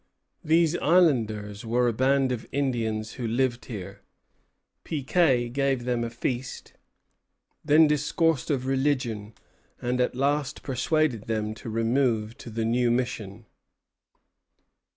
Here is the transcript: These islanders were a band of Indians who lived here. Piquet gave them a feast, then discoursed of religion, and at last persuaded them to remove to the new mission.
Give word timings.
These 0.43 0.75
islanders 0.77 1.63
were 1.63 1.87
a 1.87 1.93
band 1.93 2.31
of 2.31 2.47
Indians 2.51 3.11
who 3.13 3.27
lived 3.27 3.65
here. 3.65 4.01
Piquet 4.83 5.49
gave 5.49 5.83
them 5.83 6.03
a 6.03 6.09
feast, 6.09 6.73
then 7.63 7.85
discoursed 7.85 8.49
of 8.49 8.65
religion, 8.65 9.35
and 9.79 10.01
at 10.01 10.15
last 10.15 10.63
persuaded 10.63 11.27
them 11.27 11.53
to 11.53 11.69
remove 11.69 12.35
to 12.39 12.49
the 12.49 12.65
new 12.65 12.89
mission. 12.89 13.45